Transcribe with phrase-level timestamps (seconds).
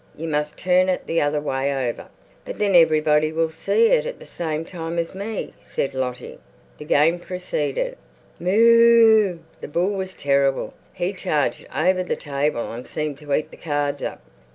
[0.17, 2.07] You must turn it the other way over."
[2.43, 6.39] "But then everybody will see it the same time as me," said Lottie.
[6.79, 7.97] The game proceeded.
[8.39, 9.39] Mooe ooo er!
[9.61, 10.73] The bull was terrible.
[10.95, 14.23] He charged over the table and seemed to eat the cards up.